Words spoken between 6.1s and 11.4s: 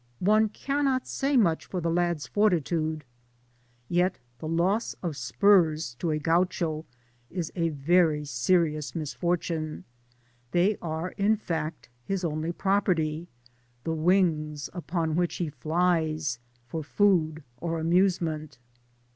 Gaucho is a very serious mbfortune. They are in